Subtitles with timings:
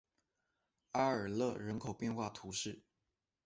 [0.93, 2.81] 阿尔勒人口变化图示